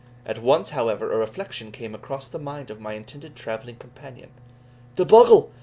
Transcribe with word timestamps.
At 0.25 0.41
once, 0.41 0.71
however, 0.71 1.11
a 1.13 1.17
reflection 1.17 1.71
came 1.71 1.93
across 1.93 2.27
the 2.27 2.39
mind 2.39 2.71
of 2.71 2.81
my 2.81 2.93
intended 2.93 3.35
travelling 3.35 3.75
companion. 3.75 4.31
"The 4.95 5.05
bogle! 5.05 5.51